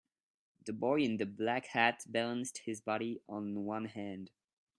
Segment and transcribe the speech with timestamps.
[0.65, 4.31] The boy in the black hat balanced his body on one hand